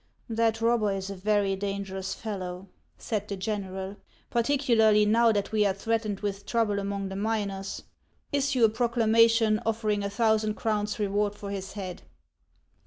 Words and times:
"That 0.41 0.61
robber 0.61 0.91
is 0.93 1.11
a 1.11 1.15
very 1.15 1.55
dangerous 1.55 2.15
fellow," 2.15 2.67
said 2.97 3.27
the 3.27 3.37
general," 3.37 3.97
particularly 4.31 5.05
now 5.05 5.31
that 5.31 5.51
we 5.51 5.63
are 5.63 5.73
threatened 5.75 6.21
with 6.21 6.47
trouble 6.47 6.79
among 6.79 7.09
the 7.09 7.15
miners. 7.15 7.83
Issue 8.33 8.63
a 8.63 8.69
proclamation 8.69 9.61
offering 9.63 10.03
a 10.03 10.09
thousand 10.09 10.55
crowns 10.55 10.97
reward 10.97 11.35
for 11.35 11.51
his 11.51 11.73
head." 11.73 12.01